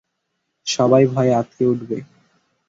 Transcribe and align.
সবাই 0.67 1.03
ভয়ে 1.07 1.33
আঁতকে 1.33 1.63
উঠবে। 1.71 1.97